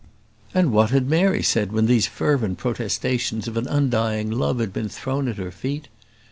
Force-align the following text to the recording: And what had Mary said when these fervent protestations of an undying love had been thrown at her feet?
And 0.55 0.71
what 0.71 0.89
had 0.89 1.07
Mary 1.07 1.43
said 1.43 1.71
when 1.71 1.85
these 1.85 2.07
fervent 2.07 2.57
protestations 2.57 3.47
of 3.47 3.55
an 3.55 3.67
undying 3.67 4.31
love 4.31 4.57
had 4.59 4.73
been 4.73 4.89
thrown 4.89 5.27
at 5.27 5.37
her 5.37 5.51
feet? 5.51 5.89